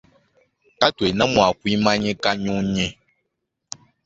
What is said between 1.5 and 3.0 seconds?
kuimanyika nyunyi.